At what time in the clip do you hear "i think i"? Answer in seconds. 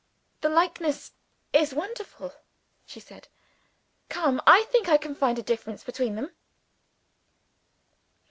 4.47-4.97